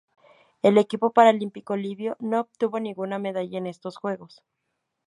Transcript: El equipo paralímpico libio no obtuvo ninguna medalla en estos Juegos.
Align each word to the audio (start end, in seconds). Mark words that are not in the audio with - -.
El 0.63 0.79
equipo 0.79 1.11
paralímpico 1.13 1.75
libio 1.75 2.17
no 2.19 2.39
obtuvo 2.39 2.79
ninguna 2.79 3.19
medalla 3.19 3.59
en 3.59 3.67
estos 3.67 3.97
Juegos. 3.97 4.43